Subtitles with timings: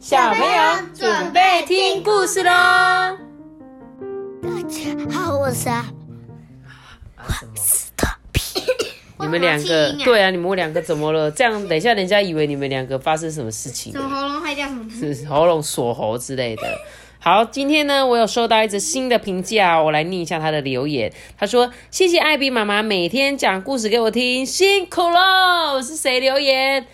[0.00, 2.50] 小朋友准备听故事喽！
[2.50, 5.84] 大家好，我是阿
[7.54, 8.62] 斯特皮。
[9.18, 11.30] 你们两个，对啊，你们两个怎么了？
[11.30, 13.92] 这样等一下人家以为你们两个发生什么事情？
[13.92, 14.90] 什么喉咙坏掉什么？
[14.90, 16.62] 是喉咙锁喉之类的。
[17.18, 21.12] 好，今天呢，我有收到一则新的评价，我来念一下他的留言。
[21.36, 26.86] 他说：“谢谢艾比妈妈每天讲故事给我听，辛苦喽。”是谁留言？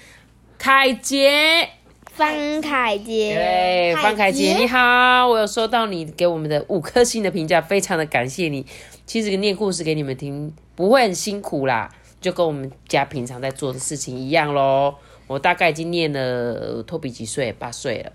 [0.59, 1.68] 凯杰，
[2.16, 8.65] 方凯杰，对，方凯杰，你好，我有收到你给我们的五颗星的评价，非常的感谢你。
[9.05, 14.95] 其实念故事给你们听不会很辛苦啦，就跟我们家平常在做的事情一样喽。
[15.27, 17.52] 我大概已经念了，托比几岁？
[17.52, 18.10] 八岁了。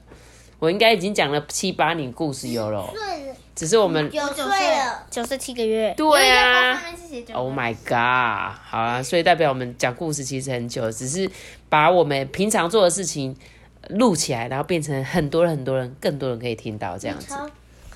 [0.57, 2.83] 我应该已经讲了七八年故事有了，
[3.55, 5.93] 只是我们九岁了，九十七个月。
[5.95, 6.81] 对啊
[7.33, 8.57] ，Oh my god！
[8.65, 11.29] 好啊，所以代表我们讲故事其实很久，只是
[11.69, 13.35] 把我们平常做的事情
[13.89, 17.35] 录起来，然后变成很多人、很多人、更多人可以听到这样子。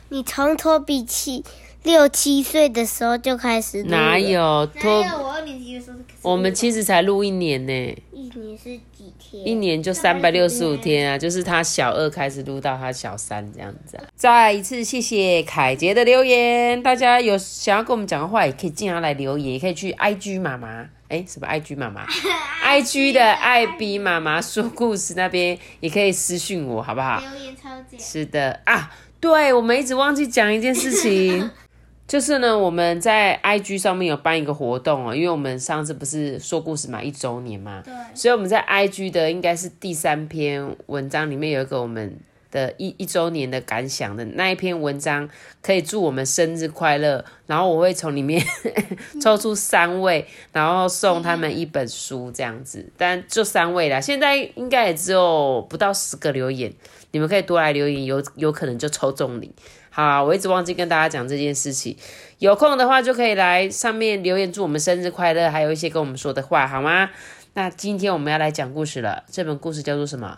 [0.10, 1.44] 你从头比起
[1.86, 5.02] 六七岁的时候就开始录，哪有托？
[5.02, 7.72] 我二年级的时候我们其实才录一年呢。
[8.12, 9.48] 一年是几天？
[9.48, 11.16] 一年就三百六十五天啊！
[11.16, 14.04] 就是他小二开始录到他小三这样子啊。
[14.16, 22.04] 再一次谢谢凯杰的留言，大家有想要跟我们讲的话，也可以经常来留言，也可以去 IG 妈妈，哎，什么 IG 妈妈？
[22.66, 27.20] IG 的艾比妈妈说故事那边也可以私信我，好不好？
[27.20, 28.00] 留言超简。
[28.00, 31.52] 是的啊，对我们一直忘记讲一件事情。
[32.08, 42.16] 就是呢，我们在 IG 上面有办一个活动哦，因为我们上次不是说故事嘛，一周年嘛，对，所以我们在 IG 的应该是第三篇文章里面有一个我们
[42.52, 45.28] 的一一周年的感想的那一篇文章，
[45.64, 48.40] 可以祝我们生日快乐，然后我会从里面
[49.20, 56.72] 抽出三位，然后送他们一本书这样子，但就三位啦，现在应该也只有不到十个留言，
[57.12, 59.52] 你们可以多来留言，有有可能就抽中你。
[59.96, 61.96] 好，我一直忘记跟大家讲这件事情。
[62.40, 67.10] 有空的话就可以来上面留言祝我们生日快乐，还有一些跟我们说的话，好吗？
[67.54, 69.24] 那今天我们要来讲故事了。
[69.32, 70.38] 这本故事叫做什么？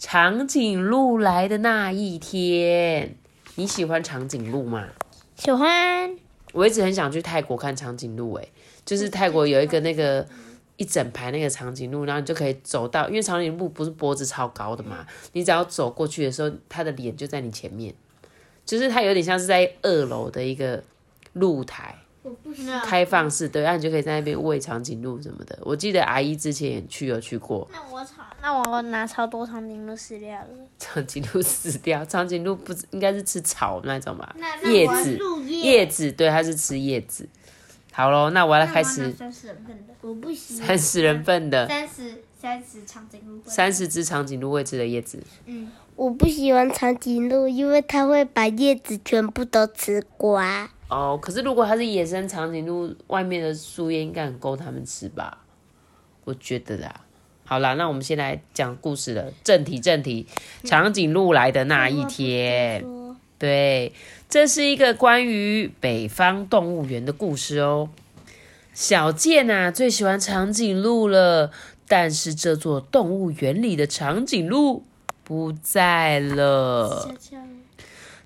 [0.00, 3.14] 长颈鹿来的那一天。
[3.54, 4.88] 你喜欢长颈鹿吗？
[5.36, 6.16] 喜欢。
[6.52, 8.48] 我一直很想去泰国看长颈鹿，诶，
[8.84, 10.26] 就是泰国有一个那个
[10.78, 17.94] 一整排那个长颈鹿，然后你就可以走到，因为长颈鹿不是脖子超高的嘛，你只要走过去的时候，它的脸就在你前面。
[18.66, 20.82] 就是它有点像是在二楼的一个
[21.34, 21.96] 露台，
[22.84, 25.56] 开放式，对，然后你就可以在那边喂长颈鹿什么的。
[25.62, 27.66] 我记得阿姨之前也去有去过。
[27.72, 30.48] 那我炒，那我拿超多长颈鹿饲料了。
[30.78, 34.34] 长颈鹿死掉，长颈鹿不应该是吃草那种吧？
[34.64, 37.28] 叶子，叶子，对，它是吃叶子。
[37.92, 39.12] 好喽，那我要开始。
[39.12, 40.56] 三十人份的，我不行。
[40.56, 41.66] 三十人份的。
[41.68, 43.40] 三十，三十长颈鹿。
[43.46, 45.22] 三十只长颈鹿会吃的叶子。
[45.46, 45.70] 嗯。
[45.96, 50.68] 我不喜欢长颈鹿，因为它会把叶子全部都吃光。
[50.90, 55.38] 哦，可是如果它是野生长颈鹿，外面的树叶应该很够它们吃吧？
[56.24, 57.00] 我觉得啦。
[57.46, 59.32] 好啦，那我们先来讲故事了。
[59.42, 60.26] 正题，正题，
[60.64, 62.84] 长颈鹿来的那一天。
[63.38, 63.94] 对，
[64.28, 67.88] 这是一个关于北方动物园的故事哦。
[68.74, 71.50] 小健啊，最喜欢长颈鹿了，
[71.88, 74.84] 但是这座动物园里的长颈鹿。
[75.28, 77.12] 不在了，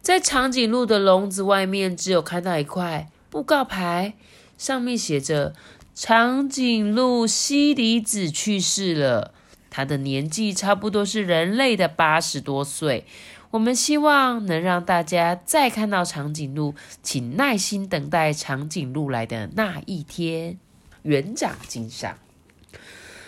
[0.03, 4.13] 在长颈鹿的笼子外面，只有看到一块布告牌，
[4.59, 5.55] 上面写着
[5.97, 9.33] ：“长颈鹿西里子去世了，
[9.71, 13.07] 他的年纪差不多是人类的八十多岁。
[13.53, 20.59] 我们希望能让大家再看到长颈鹿，请耐心等待长颈鹿来的那一天。”
[21.05, 22.19] 园长敬上。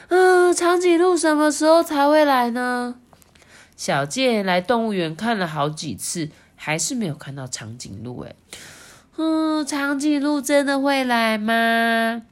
[0.09, 2.97] 嗯，长颈鹿什么时候才会来呢？
[3.83, 8.21] 小健来动物园看了好几次，还是没有看到长颈鹿。
[8.21, 8.33] 哎，
[9.17, 12.23] 嗯，长颈鹿真的会来吗？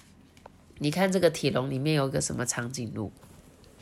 [0.78, 3.10] 你看这个铁笼里面有个什么长颈鹿？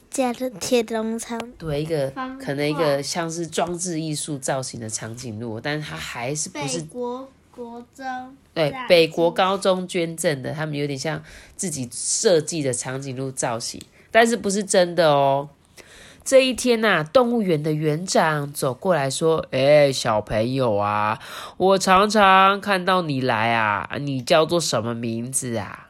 [0.09, 1.39] 假的铁笼长。
[1.59, 2.11] 对，一个
[2.41, 6.79] 可能一个像是装置艺术造型的长颈鹿，但是它还是不是？
[6.79, 8.07] 北国国中。
[8.55, 11.23] 对，北国高中捐赠的，他们有点像
[11.55, 13.79] 自己设计的长颈鹿造型，
[14.11, 15.51] 但是不是真的哦。
[16.29, 21.19] 这一天呐，动物园的园长走过来说：“哎，小朋友啊，
[21.57, 25.89] 我常常看到你来啊，你叫做什么名字啊？”“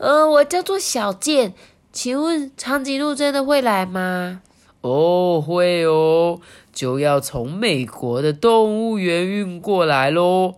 [0.00, 1.52] 呃，我叫做小健，
[1.92, 4.40] 请问长颈鹿真的会来吗
[4.80, 6.40] ？”“哦，会哦，
[6.72, 10.54] 就要从美国的动物园运过来喽。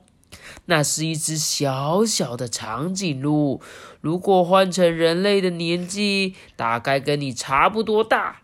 [0.66, 3.60] 那是一只小小的长颈鹿，
[4.00, 8.36] 如果换成人类的年纪，大概跟你差不多大。”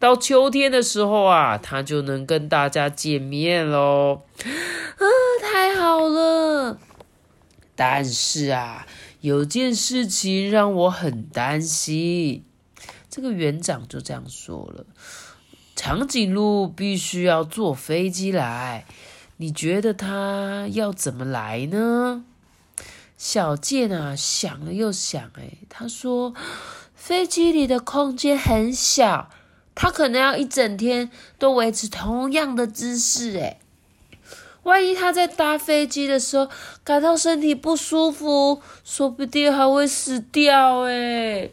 [0.00, 4.22] 到秋天的时候啊，他就能跟大家见面喽。
[4.42, 5.04] 啊，
[5.42, 6.78] 太好了！
[7.76, 8.86] 但是啊，
[9.20, 12.44] 有件事情让我很担心。
[13.10, 14.86] 这个园长就这样说了：
[15.76, 18.86] 长颈鹿必须要坐飞机来，
[19.36, 22.24] 你觉得它要怎么来呢？
[23.18, 26.32] 小健啊，想了又想，哎，他说，
[26.94, 29.28] 飞机里的空间很小，
[29.82, 33.58] 他可能要一整天都维持同样的姿势，哎，
[34.64, 36.50] 万一他在搭飞机的时候
[36.84, 41.48] 感到身体不舒服，说不定还会死掉，哎，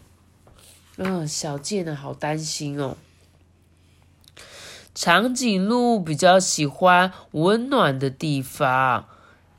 [0.98, 2.98] 嗯，小健啊，好担心哦。
[4.94, 9.06] 长颈鹿比较喜欢温暖的地方。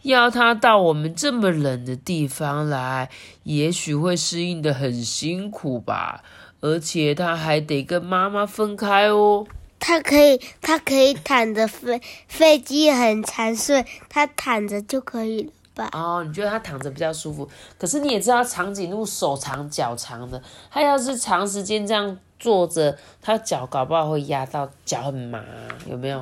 [0.02, 3.10] 要它到我们这么冷的地方来，
[3.44, 6.22] 也许会适应的很辛苦吧。
[6.60, 9.46] 而且他还得跟妈妈分开哦。
[9.80, 15.88] 他可以，他可以躺着飞，飞机很长，所以它躺着就可以了吧？
[15.92, 17.48] 哦，你觉得他躺着比较舒服？
[17.78, 25.40] 可是你也知道，长颈鹿手长脚长的，他要是长时间这样坐着，他脚搞不好会压到脚很麻，
[25.86, 26.20] 有没有？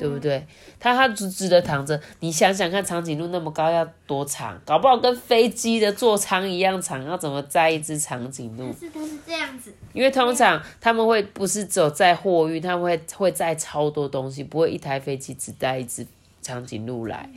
[0.00, 0.46] 对不对？
[0.78, 4.58] 它它直直的躺着，你想想看，长颈鹿那么高要多长？
[4.64, 8.72] 搞不好跟飞机的座舱一样长，要怎么载一只长颈鹿？
[8.72, 16.06] 是它是这样子，因为通常他们会不是走载货运，他们会会载超多东西，不会一台飞机只带一只
[16.40, 17.28] 长颈鹿来，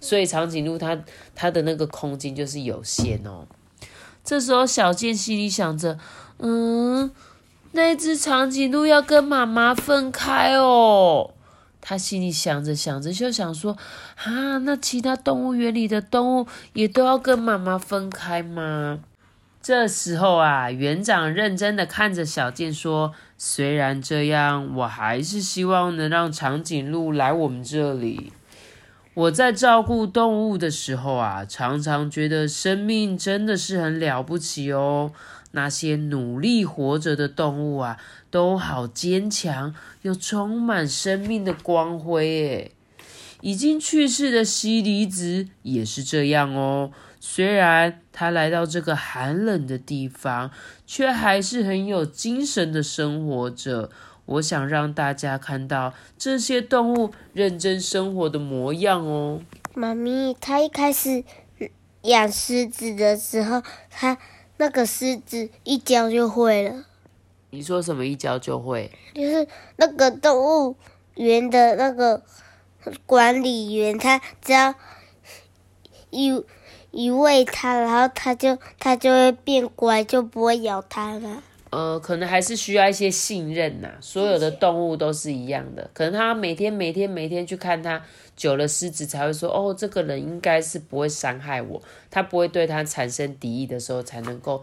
[0.00, 0.98] 所以长颈鹿它
[1.34, 3.46] 它的那个空间就是有限哦。
[4.24, 5.98] 这时候小健心里想着，
[6.38, 7.10] 嗯，
[7.72, 11.32] 那只长颈鹿要跟妈妈分开哦。
[11.88, 13.76] 他心里想着想着，就想说
[14.24, 18.98] ：“啊，那其他动物园里的动物也都要跟妈妈分开吗？”
[19.62, 28.32] 这时候啊，园长认真的看着小健说：“虽然这样，我还是希望能让长颈鹿来我们这里。
[29.16, 35.12] 我在照顾动物的时候啊，常常觉得生命真的是很了不起哦。”
[35.52, 37.96] 那些努力活着的动物啊，
[38.30, 42.72] 都好坚强，又充满生命的光辉诶。
[43.40, 46.90] 已经去世的西离子也是这样哦。
[47.18, 50.50] 虽然他来到这个寒冷的地方，
[50.86, 53.90] 却还是很有精神的生活着。
[54.26, 59.40] 我想让大家看到这些动物认真生活的模样哦。
[59.74, 61.24] 妈咪，他一开始
[62.02, 64.18] 养狮子的时候，他。
[64.58, 66.86] 那个狮子一教就会了。
[67.50, 68.90] 你说什么一教就会？
[69.14, 69.46] 就是
[69.76, 70.74] 那个动物
[71.14, 72.22] 园的那个
[73.04, 74.74] 管理员，他只要
[76.08, 76.42] 一
[76.90, 81.42] 一喂它，然后它就它就会变乖，就不会咬它了。
[81.70, 83.92] 呃，可能还是需要一些信任呐。
[84.00, 88.02] 所有的动物都是一样的，可能他每天每天每天去看他。
[88.36, 91.80] 久了，狮子才会说：“哦，这个人应该是不会伤害我，
[92.10, 94.62] 他不会对他产生敌意的时候，才能够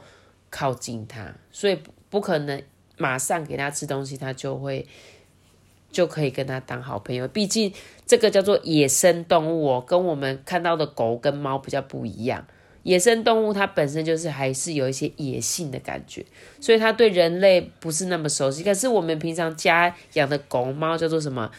[0.51, 1.33] 靠近他。
[1.51, 2.61] 所以不可能
[2.97, 4.87] 马上给他吃东西，他就会
[5.91, 7.27] 就可以跟他当好朋友。
[7.27, 7.73] 毕竟
[8.05, 12.45] 这个叫做野生动物哦，跟我们看到的狗跟猫比较不一样。
[12.83, 16.25] 野生动物它本身就是还是有一些野性的感觉，
[16.61, 18.63] 所以它对人类不是那么熟悉。
[18.63, 21.51] 可是我们平常家养的狗猫叫做什么？”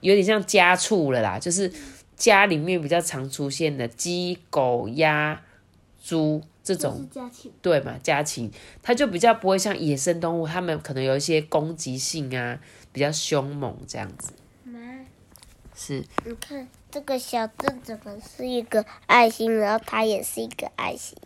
[0.00, 1.68] 有点像家畜了啦，就是
[2.14, 5.42] 家里面比较常出现的鸡、狗、鸭、
[6.00, 7.08] 猪这种，
[7.60, 7.98] 对嘛？
[8.00, 8.48] 家禽，
[8.80, 12.60] 它就比较不会像野生动物，它们可能有一些攻击性啊，
[12.92, 14.32] 比较凶猛这样子。
[14.62, 14.78] 妈，
[15.74, 16.04] 是。
[16.24, 21.16] 你看这个小镇怎么是一个爱心，然后它也是一个爱心。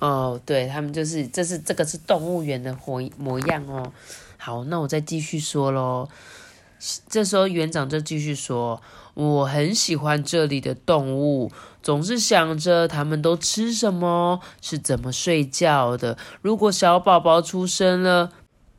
[0.00, 3.92] 哦，对，他们就是，这是这个是动物园的模模样哦。
[4.36, 6.08] 好，那我再继续说喽。
[7.08, 8.82] 这时候园长就继续说
[9.14, 16.18] ：“我很喜欢这里的动物，总是想着他们都吃什么，是怎么睡觉的。
[16.40, 18.32] 如果小宝宝出生了，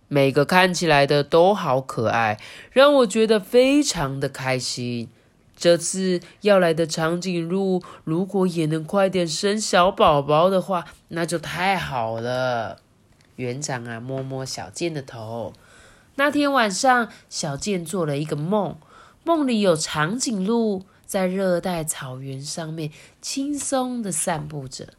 [0.09, 2.37] 每个看起来的都好可爱，
[2.71, 5.07] 让我觉得非常的开心。
[5.63, 12.81] 这次要来的长颈鹿，如果也能快点生小宝宝的话，那就太好了。”
[13.37, 15.53] 园长啊，摸摸小健的头。
[16.15, 18.75] 那天晚上，小健做了一个梦，
[19.23, 22.91] 梦里有长颈鹿在热带草原上面
[23.21, 24.89] 轻松的散步着。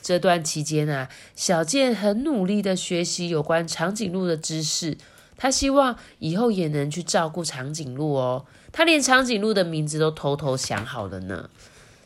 [0.00, 4.96] 这段期间啊，小健很努力的学习有关长颈鹿的知识，
[5.36, 8.46] 他希望以后也能去照顾长颈鹿哦。
[8.76, 11.48] 他连长颈鹿的名字都偷偷想好了呢。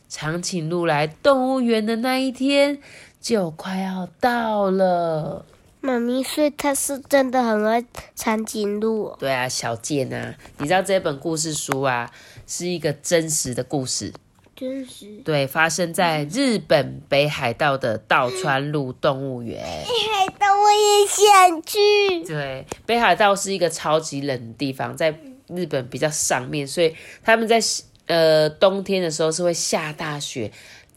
[0.06, 2.78] 长颈鹿来动物园的那一天
[3.22, 5.46] 就快要到了。
[5.80, 7.82] 妈咪，所以他是真的很爱
[8.14, 9.16] 长颈鹿、哦。
[9.18, 12.10] 对啊，小健啊，你知道这本故事书啊，
[12.46, 14.12] 是一个真实的故事，
[14.54, 15.22] 真实。
[15.24, 19.64] 对，发生在日本北海道的道川路动物园。
[19.64, 22.24] 北海道我也想去。
[22.26, 25.18] 对，北海道是一个超级冷的地方，在
[25.48, 27.60] 日本比较上面，所以他们在
[28.06, 30.50] 呃冬天的时候是会下大雪，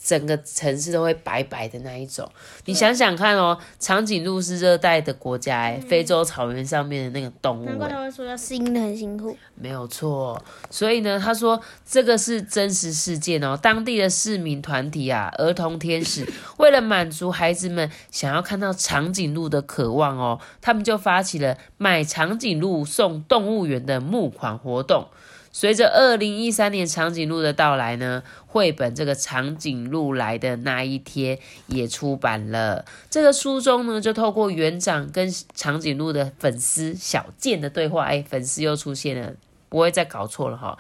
[0.04, 2.28] 整个城市都会白白的那一种。
[2.66, 9.38] 你想想看哦，长颈鹿是热带的国家，哎、非洲草原上面的那个动物，哎，难怪他会说要适应的很辛苦。
[9.54, 10.42] 没有错。
[10.70, 16.26] 所以呢，他说这个是真实事件哦，当地的市民团体啊，儿童天使
[16.58, 25.08] 为了满足孩子们想要看到长颈鹿的渴望哦，他们就发起了买长颈鹿送动物园的募款活动。
[25.52, 32.86] 随着二零一三年长颈鹿的到来呢，绘本这个长颈鹿来的那一天也出版了。
[33.10, 39.34] 这个书中呢，就透过园长跟长颈鹿的粉丝小健的对话，哎，粉丝又出现了，
[39.68, 40.78] 不会再搞错了哈。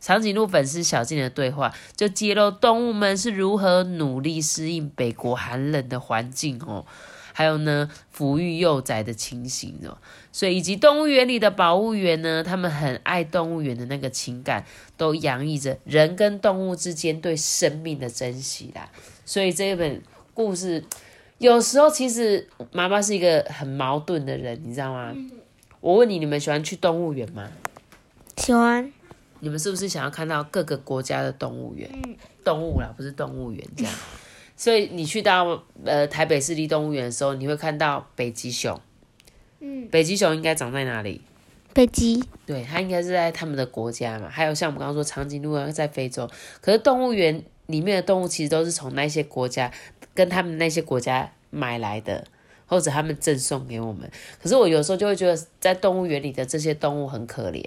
[0.00, 6.84] 长颈鹿粉丝小健的对话，就揭露动物们是如何努力适应北国寒冷的环境哦，
[7.32, 9.98] 还有呢，抚育幼崽的情形哦。
[10.30, 14.64] 所以以及动物园里的保护员呢，他们很爱动物园的那个情感，
[14.96, 18.90] 都洋溢着人跟动物之间对生命的珍惜啦。
[19.24, 20.02] 所以这一本
[20.34, 20.84] 故事，
[21.38, 25.14] 有时候其实妈妈是一个很矛盾的人，你知道吗？
[25.80, 27.50] 我问你，你们喜欢去动物园吗？
[28.36, 28.92] 喜欢。
[29.40, 31.90] 你们是不是想要看到各个国家的动物园？
[32.44, 33.92] 动物啦，不是动物园这样。
[34.62, 38.80] 所以你去到呃台北市立动物园的时候，你会看到北极熊。
[39.58, 41.20] 嗯，北极熊应该长在哪里？
[41.74, 42.22] 北极。
[42.46, 44.28] 对，它应该是在他们的国家嘛。
[44.30, 46.30] 还有像我们刚刚说长颈鹿啊，在非洲。
[46.60, 49.68] 可是动物园里面的动物其实都是从那些国家
[50.14, 52.24] 跟他们那些国家买来的，
[52.66, 54.08] 或者他们赠送给我们。
[54.40, 57.64] 可是我有时候就会觉得，在动物园里的这些动物很可怜。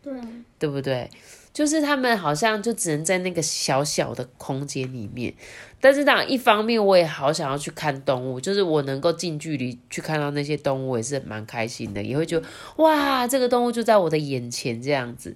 [0.00, 0.12] 对，
[0.60, 1.10] 对不对？
[1.52, 5.34] 就是他们好像就只能在那个小小的空间里面，
[5.80, 15.34] 但是当然一方面我也好想要去看动物，就是我能够近距离去看到那些动物，也是蛮开心的，也会觉得哇，这个动物就在我的眼前这样子，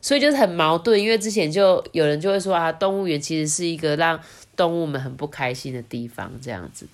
[0.00, 1.00] 所以就是很矛盾。
[1.00, 4.20] 因为之前就有人就会说啊，动物园其实是一个让
[4.56, 6.86] 动物们很不开心的地方，这样子，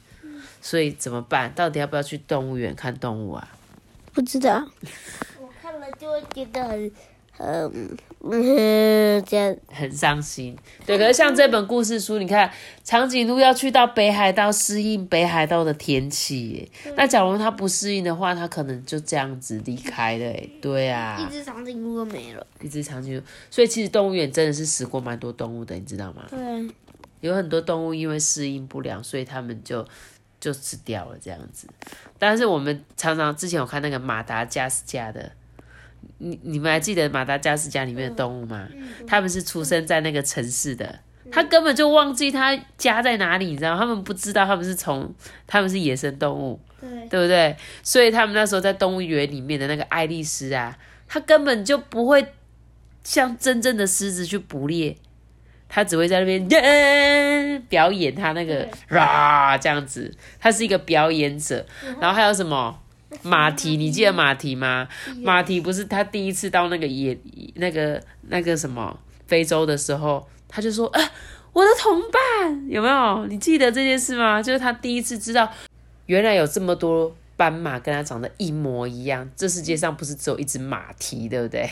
[0.62, 1.52] 所以怎么办？
[1.54, 3.48] 到底要不要去动物园看动物啊？
[4.14, 4.66] 不知道。
[5.40, 6.90] 我看了就会觉得很
[7.36, 9.56] 很嗯这样。
[9.68, 10.56] 很伤心。
[10.86, 12.50] 对，可是像这本故事书，你看
[12.82, 20.24] 长颈鹿要去到北海道适应北海道的天气耶，那假如它不适应的话，它可能就这样子离开了。
[20.24, 22.46] 哎，对啊一，只长颈鹿都没了。
[22.62, 26.24] 一只长颈鹿，所以其实动物园真的是死过蛮多动物的，你知道吗？
[26.30, 26.38] 对，
[27.20, 29.86] 有很多动物因为适应不良，所以他们就
[30.40, 31.68] 就死掉了这样子。
[32.18, 35.32] 但是我们常常之前有看那个马达加斯加的，
[36.18, 38.68] 你你们还记得马达加斯加里面的动物吗？
[39.06, 43.76] 他们是出生在那个城市的，他根本就忘记他家在哪里，你知道？
[43.76, 45.14] 他们不知道他们是从
[45.46, 47.56] 他们是野生动物，对，对不对？
[47.82, 52.26] 所以他们那时候在动物园里面的那个爱丽丝啊，他根本就不会
[53.02, 54.96] 像真正的狮子去捕猎，
[55.68, 61.64] 他只会在那边、耶表演他那个啦这样子，他是一个表演者。
[62.00, 62.80] 然后还有什么
[63.22, 63.76] 马蹄？
[63.76, 64.88] 你记得马蹄吗？
[65.22, 67.18] 马蹄不是他第一次到那个野
[67.54, 71.00] 那个那个什么非洲的时候，他就说啊。
[71.54, 73.26] 我的同伴有没有？
[73.28, 74.42] 你记得这件事吗？
[74.42, 75.48] 就是他第一次知道
[76.06, 81.70] 原来有这么多斑马跟他长得一模一样，这世界上不是只有一只马蹄，对不对？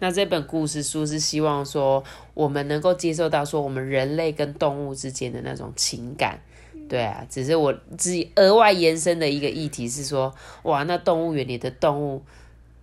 [0.00, 2.02] 那这本故事书是希望说，
[2.34, 6.40] 我们能够接受到说，我们人类跟动物之间的那种情感，
[6.88, 7.26] 对啊。
[7.28, 12.22] 只是我自己额外延伸的一个议题是说，哇，那动物园里的动物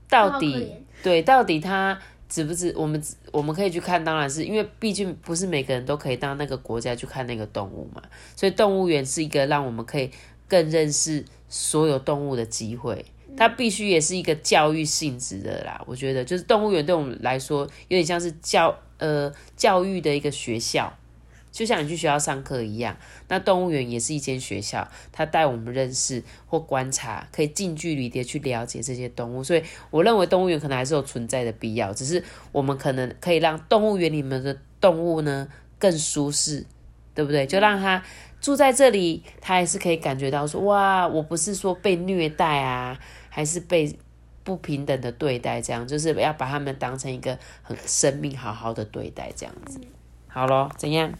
[0.09, 2.73] 到底对，到底它值不值？
[2.75, 8.01] 我们我们可以去看，当然是因为毕竟不是每个人都可以到那个国家去看那个动物嘛，
[8.35, 10.11] 所以动物园是一个让我们可以
[10.47, 13.05] 更认识所有动物的机会。
[13.37, 20.97] 它必须也是一个教育性质的啦，我觉得就是动物园对我们来说有点像是教呃教育的一个学校，
[21.51, 22.97] 就像你去学校上课一样。
[23.27, 29.43] 那动物园也是一间学校，它带我们认识或观察，可以近距离的去了解这些动物。
[29.43, 35.47] 所以我认为动物园可能还是有存在的必要，只是我们可能可以让动物园里面的动物呢
[35.79, 36.65] 更舒适，
[37.13, 37.47] 对不对？
[37.47, 38.03] 就让它
[38.39, 42.99] 住在这里，它还是可以感觉到说，哇，我不是说被虐待啊，
[43.35, 43.93] 还是被
[44.45, 49.77] 不平等的对待，这样就是要把他们当成一个很生命好好的对待，这样子。
[50.29, 51.11] 好咯，怎样？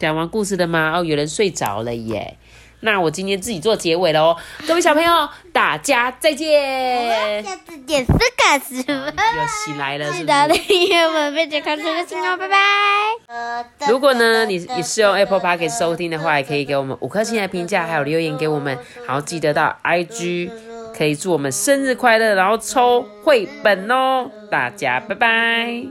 [0.00, 0.94] 讲完故事了吗？
[0.96, 2.36] 哦，有人睡着了耶。
[2.80, 4.36] 那我今天自己做结尾喽，
[4.66, 7.42] 各位小朋友，大家再见。
[7.42, 9.06] 下次见，是个什么。
[9.06, 10.62] 又醒来了，是不记得是？
[10.64, 13.88] 订阅我们被健康这个信哦，拜拜。
[13.88, 18.76] 如果呢，你你是用 Apple Park 收听的话，也可以给我们五颗星的评价，还有留言给我们。
[19.06, 20.50] 然后记得到 IG
[20.96, 24.30] 可以祝我们生日快乐然后抽绘本哦。
[24.50, 25.86] 大家拜拜。